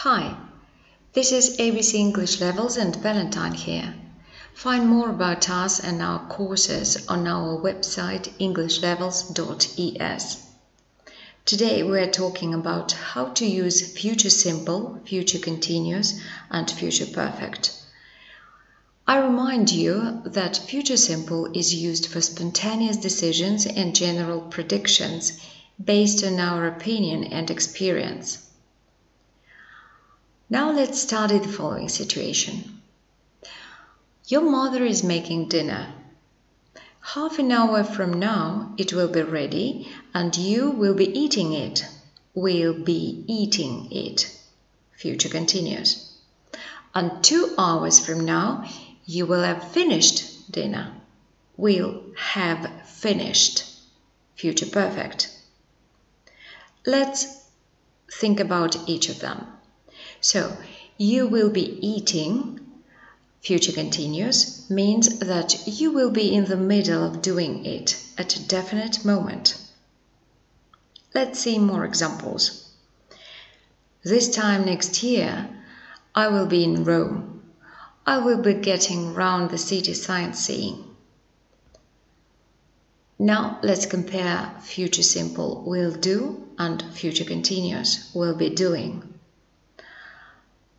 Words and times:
Hi, 0.00 0.36
this 1.14 1.32
is 1.32 1.56
ABC 1.56 1.94
English 1.94 2.38
Levels 2.38 2.76
and 2.76 2.94
Valentine 2.94 3.54
here. 3.54 3.94
Find 4.52 4.86
more 4.86 5.08
about 5.08 5.48
us 5.48 5.80
and 5.80 6.02
our 6.02 6.18
courses 6.28 7.06
on 7.08 7.26
our 7.26 7.58
website 7.58 8.28
englishlevels.es. 8.38 10.42
Today 11.46 11.82
we 11.82 11.98
are 11.98 12.10
talking 12.10 12.52
about 12.52 12.92
how 12.92 13.28
to 13.28 13.46
use 13.46 13.96
future 13.96 14.28
simple, 14.28 15.00
future 15.06 15.38
continuous, 15.38 16.20
and 16.50 16.70
future 16.70 17.06
perfect. 17.06 17.72
I 19.06 19.16
remind 19.16 19.72
you 19.72 20.20
that 20.26 20.58
future 20.58 20.98
simple 20.98 21.46
is 21.54 21.74
used 21.74 22.08
for 22.08 22.20
spontaneous 22.20 22.98
decisions 22.98 23.64
and 23.64 23.96
general 23.96 24.42
predictions 24.42 25.40
based 25.82 26.22
on 26.22 26.38
our 26.38 26.66
opinion 26.66 27.24
and 27.24 27.50
experience. 27.50 28.42
Now 30.48 30.70
let's 30.70 31.00
study 31.00 31.38
the 31.38 31.48
following 31.48 31.88
situation. 31.88 32.80
Your 34.28 34.42
mother 34.42 34.84
is 34.84 35.02
making 35.02 35.48
dinner. 35.48 35.92
Half 37.00 37.40
an 37.40 37.50
hour 37.50 37.82
from 37.82 38.20
now 38.20 38.72
it 38.78 38.92
will 38.92 39.08
be 39.08 39.22
ready 39.22 39.88
and 40.14 40.36
you 40.36 40.70
will 40.70 40.94
be 40.94 41.06
eating 41.18 41.52
it. 41.52 41.84
Will 42.32 42.74
be 42.74 43.24
eating 43.26 43.90
it. 43.90 44.38
Future 44.92 45.28
continuous. 45.28 46.16
And 46.94 47.24
two 47.24 47.52
hours 47.58 47.98
from 47.98 48.24
now 48.24 48.68
you 49.04 49.26
will 49.26 49.42
have 49.42 49.72
finished 49.72 50.52
dinner. 50.52 50.92
Will 51.56 52.04
have 52.16 52.86
finished. 52.88 53.64
Future 54.36 54.66
perfect. 54.66 55.28
Let's 56.84 57.26
think 58.12 58.38
about 58.38 58.88
each 58.88 59.08
of 59.08 59.18
them. 59.18 59.44
So, 60.20 60.56
you 60.98 61.26
will 61.26 61.50
be 61.50 61.78
eating, 61.86 62.60
future 63.40 63.72
continuous, 63.72 64.68
means 64.70 65.18
that 65.18 65.66
you 65.66 65.92
will 65.92 66.10
be 66.10 66.34
in 66.34 66.46
the 66.46 66.56
middle 66.56 67.04
of 67.04 67.22
doing 67.22 67.64
it 67.64 68.02
at 68.16 68.36
a 68.36 68.48
definite 68.48 69.04
moment. 69.04 69.56
Let's 71.14 71.38
see 71.38 71.58
more 71.58 71.84
examples. 71.84 72.68
This 74.02 74.28
time 74.28 74.64
next 74.64 75.02
year, 75.02 75.48
I 76.14 76.28
will 76.28 76.46
be 76.46 76.64
in 76.64 76.84
Rome. 76.84 77.42
I 78.06 78.18
will 78.18 78.40
be 78.40 78.54
getting 78.54 79.14
round 79.14 79.50
the 79.50 79.58
city 79.58 79.94
sightseeing. 79.94 80.84
Now 83.18 83.58
let's 83.62 83.86
compare 83.86 84.54
future 84.60 85.02
simple 85.02 85.64
will 85.66 85.92
do 85.92 86.48
and 86.58 86.82
future 86.94 87.24
continuous 87.24 88.10
will 88.14 88.34
be 88.34 88.50
doing. 88.50 89.15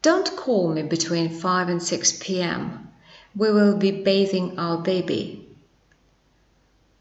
Don't 0.08 0.38
call 0.38 0.70
me 0.70 0.84
between 0.84 1.28
5 1.28 1.68
and 1.68 1.84
6 1.84 2.20
p.m. 2.22 2.88
We 3.36 3.52
will 3.52 3.76
be 3.76 3.92
bathing 3.92 4.58
our 4.58 4.78
baby. 4.78 5.46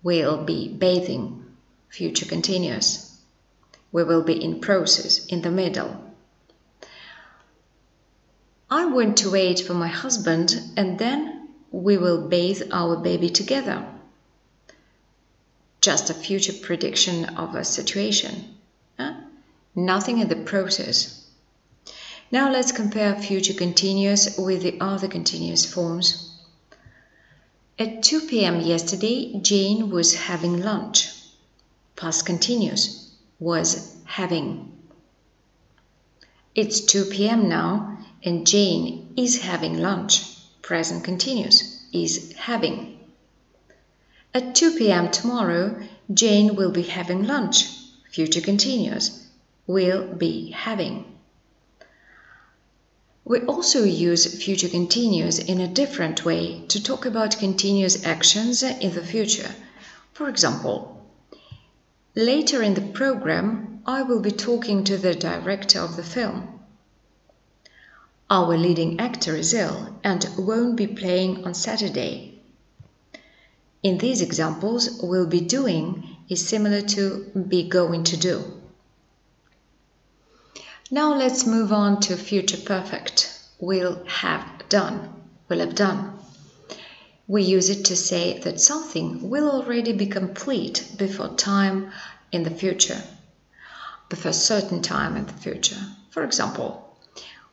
We'll 0.02 0.42
be 0.42 0.66
bathing. 0.66 1.44
Future 1.88 2.26
continuous. 2.26 3.16
We 3.92 4.02
will 4.02 4.24
be 4.24 4.42
in 4.42 4.60
process, 4.60 5.24
in 5.26 5.42
the 5.42 5.52
middle. 5.52 6.02
I 8.68 8.86
want 8.86 9.18
to 9.18 9.30
wait 9.30 9.60
for 9.60 9.74
my 9.74 9.86
husband 9.86 10.60
and 10.76 10.98
then 10.98 11.50
we 11.70 11.96
will 11.98 12.26
bathe 12.26 12.62
our 12.72 12.96
baby 12.96 13.30
together. 13.30 13.86
Just 15.80 16.10
a 16.10 16.14
future 16.14 16.54
prediction 16.60 17.36
of 17.36 17.54
a 17.54 17.64
situation. 17.64 18.56
Huh? 18.98 19.14
Nothing 19.76 20.18
in 20.18 20.26
the 20.26 20.34
process. 20.34 21.25
Now 22.30 22.50
let's 22.50 22.72
compare 22.72 23.14
future 23.14 23.54
continuous 23.54 24.36
with 24.36 24.62
the 24.62 24.78
other 24.80 25.06
continuous 25.06 25.64
forms. 25.64 26.32
At 27.78 28.02
2 28.02 28.22
p.m. 28.22 28.60
yesterday, 28.60 29.38
Jane 29.40 29.90
was 29.90 30.14
having 30.14 30.60
lunch. 30.60 31.08
Past 31.94 32.26
continuous 32.26 33.14
was 33.38 33.96
having. 34.04 34.72
It's 36.54 36.80
2 36.80 37.04
p.m. 37.06 37.48
now 37.48 37.98
and 38.24 38.44
Jane 38.44 39.12
is 39.16 39.42
having 39.42 39.78
lunch. 39.78 40.24
Present 40.62 41.04
continuous 41.04 41.84
is 41.92 42.32
having. 42.32 42.98
At 44.34 44.56
2 44.56 44.78
p.m. 44.78 45.10
tomorrow, 45.12 45.80
Jane 46.12 46.56
will 46.56 46.72
be 46.72 46.82
having 46.82 47.24
lunch. 47.24 47.68
Future 48.10 48.40
continuous 48.40 49.28
will 49.66 50.12
be 50.14 50.50
having. 50.50 51.15
We 53.28 53.40
also 53.40 53.82
use 53.82 54.40
future 54.40 54.68
continuous 54.68 55.40
in 55.40 55.60
a 55.60 55.66
different 55.66 56.24
way 56.24 56.62
to 56.68 56.80
talk 56.80 57.04
about 57.04 57.40
continuous 57.40 58.06
actions 58.06 58.62
in 58.62 58.94
the 58.94 59.02
future. 59.02 59.50
For 60.12 60.28
example, 60.28 61.04
later 62.14 62.62
in 62.62 62.74
the 62.74 62.92
program, 63.00 63.82
I 63.84 64.02
will 64.02 64.20
be 64.20 64.30
talking 64.30 64.84
to 64.84 64.96
the 64.96 65.12
director 65.12 65.80
of 65.80 65.96
the 65.96 66.04
film. 66.04 66.60
Our 68.30 68.56
leading 68.56 69.00
actor 69.00 69.34
is 69.34 69.52
ill 69.52 69.98
and 70.04 70.24
won't 70.38 70.76
be 70.76 70.86
playing 70.86 71.44
on 71.44 71.54
Saturday. 71.54 72.40
In 73.82 73.98
these 73.98 74.20
examples, 74.20 75.02
will 75.02 75.26
be 75.26 75.40
doing 75.40 76.16
is 76.28 76.46
similar 76.46 76.80
to 76.80 77.24
be 77.48 77.68
going 77.68 78.04
to 78.04 78.16
do. 78.16 78.44
Now 80.90 81.14
let's 81.14 81.44
move 81.44 81.72
on 81.72 81.98
to 82.02 82.16
future 82.16 82.58
perfect. 82.58 83.36
Will 83.58 84.04
have 84.06 84.68
done. 84.68 85.24
Will 85.48 85.58
have 85.58 85.74
done. 85.74 86.16
We 87.26 87.42
use 87.42 87.70
it 87.70 87.86
to 87.86 87.96
say 87.96 88.38
that 88.44 88.60
something 88.60 89.28
will 89.28 89.50
already 89.50 89.92
be 89.92 90.06
complete 90.06 90.92
before 90.96 91.34
time 91.34 91.90
in 92.30 92.44
the 92.44 92.52
future, 92.52 93.02
before 94.08 94.32
certain 94.32 94.80
time 94.80 95.16
in 95.16 95.26
the 95.26 95.32
future. 95.32 95.80
For 96.10 96.22
example, 96.22 96.96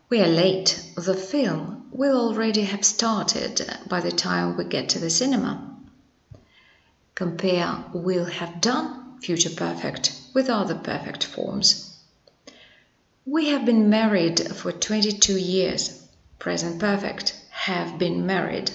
we 0.10 0.22
are 0.22 0.28
late. 0.28 0.92
The 0.96 1.16
film 1.16 1.88
will 1.92 2.16
already 2.16 2.62
have 2.62 2.86
started 2.86 3.66
by 3.88 4.02
the 4.02 4.12
time 4.12 4.58
we 4.58 4.66
get 4.66 4.90
to 4.90 5.00
the 5.00 5.10
cinema. 5.10 5.76
Compare 7.16 7.84
will 7.96 8.26
have 8.26 8.62
done, 8.62 9.20
future 9.22 9.50
perfect, 9.50 10.14
with 10.36 10.52
other 10.52 10.76
perfect 10.76 11.24
forms. 11.24 11.93
We 13.26 13.52
have 13.52 13.64
been 13.64 13.90
married 13.90 14.54
for 14.54 14.74
22 14.74 15.38
years. 15.38 16.06
Present 16.40 16.78
perfect. 16.78 17.34
Have 17.52 17.98
been 17.98 18.26
married. 18.26 18.70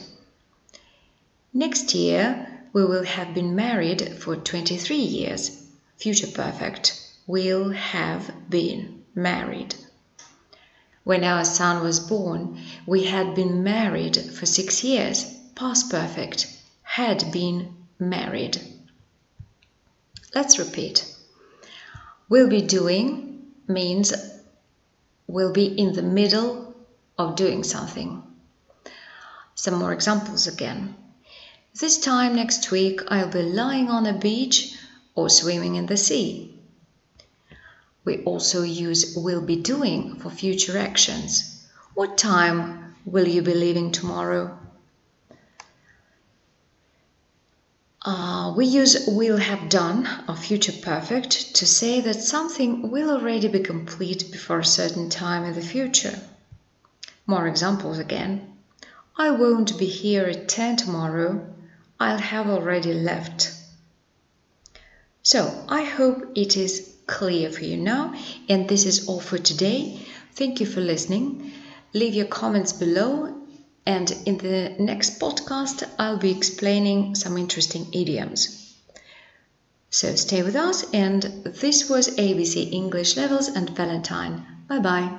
Next 1.52 1.94
year, 1.94 2.64
we 2.72 2.82
will 2.82 3.04
have 3.04 3.34
been 3.34 3.54
married 3.54 4.14
for 4.18 4.36
23 4.36 4.96
years. 4.96 5.66
Future 5.98 6.28
perfect. 6.28 6.98
Will 7.26 7.72
have 7.72 8.32
been 8.48 9.04
married. 9.14 9.74
When 11.04 11.24
our 11.24 11.44
son 11.44 11.82
was 11.82 12.00
born, 12.00 12.58
we 12.86 13.04
had 13.04 13.34
been 13.34 13.62
married 13.62 14.16
for 14.16 14.46
six 14.46 14.82
years. 14.82 15.24
Past 15.56 15.90
perfect. 15.90 16.46
Had 16.82 17.30
been 17.32 17.76
married. 17.98 18.58
Let's 20.34 20.58
repeat. 20.58 21.04
Will 22.30 22.48
be 22.48 22.62
doing 22.62 23.52
means 23.66 24.14
will 25.28 25.52
be 25.52 25.66
in 25.66 25.92
the 25.92 26.02
middle 26.02 26.74
of 27.16 27.36
doing 27.36 27.62
something. 27.62 28.22
Some 29.54 29.74
more 29.74 29.92
examples 29.92 30.46
again. 30.46 30.96
This 31.78 31.98
time 31.98 32.34
next 32.34 32.70
week 32.70 33.02
I'll 33.08 33.30
be 33.30 33.42
lying 33.42 33.88
on 33.88 34.06
a 34.06 34.18
beach 34.18 34.74
or 35.14 35.28
swimming 35.28 35.76
in 35.76 35.86
the 35.86 35.96
sea. 35.96 36.58
We 38.04 38.24
also 38.24 38.62
use 38.62 39.14
will 39.16 39.42
be 39.42 39.56
doing 39.56 40.18
for 40.18 40.30
future 40.30 40.78
actions. 40.78 41.68
What 41.94 42.16
time 42.16 42.96
will 43.04 43.28
you 43.28 43.42
be 43.42 43.54
leaving 43.54 43.92
tomorrow? 43.92 44.58
Uh, 48.10 48.54
we 48.56 48.64
use 48.64 49.06
will 49.06 49.36
have 49.36 49.68
done 49.68 50.08
or 50.26 50.34
future 50.34 50.72
perfect 50.72 51.54
to 51.54 51.66
say 51.66 52.00
that 52.00 52.14
something 52.14 52.90
will 52.90 53.10
already 53.10 53.48
be 53.48 53.58
complete 53.60 54.32
before 54.32 54.60
a 54.60 54.64
certain 54.64 55.10
time 55.10 55.44
in 55.44 55.52
the 55.52 55.60
future. 55.60 56.18
More 57.26 57.46
examples 57.46 57.98
again. 57.98 58.56
I 59.18 59.32
won't 59.32 59.78
be 59.78 59.84
here 59.84 60.24
at 60.24 60.48
10 60.48 60.76
tomorrow. 60.76 61.54
I'll 62.00 62.16
have 62.16 62.48
already 62.48 62.94
left. 62.94 63.52
So, 65.22 65.66
I 65.68 65.84
hope 65.84 66.32
it 66.34 66.56
is 66.56 66.94
clear 67.06 67.52
for 67.52 67.64
you 67.64 67.76
now, 67.76 68.14
and 68.48 68.66
this 68.70 68.86
is 68.86 69.06
all 69.06 69.20
for 69.20 69.36
today. 69.36 70.00
Thank 70.32 70.60
you 70.60 70.66
for 70.66 70.80
listening. 70.80 71.52
Leave 71.92 72.14
your 72.14 72.32
comments 72.40 72.72
below 72.72 73.37
and 73.88 74.10
in 74.26 74.36
the 74.36 74.76
next 74.78 75.18
podcast, 75.18 75.82
I'll 75.98 76.18
be 76.18 76.30
explaining 76.30 77.14
some 77.14 77.38
interesting 77.38 77.86
idioms. 77.94 78.76
So 79.90 80.14
stay 80.14 80.42
with 80.42 80.56
us, 80.56 80.84
and 80.92 81.22
this 81.62 81.88
was 81.88 82.08
ABC 82.16 82.70
English 82.70 83.16
Levels 83.16 83.48
and 83.48 83.70
Valentine. 83.70 84.44
Bye 84.68 84.80
bye. 84.80 85.18